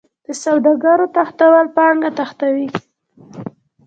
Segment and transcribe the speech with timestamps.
[0.25, 2.67] د سوداګرو تښتول پانګه تښتوي.